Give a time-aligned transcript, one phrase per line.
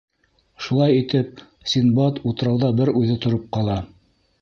[0.67, 3.81] Шулай итеп, Синдбад утрауҙа бер үҙе тороп ҡала.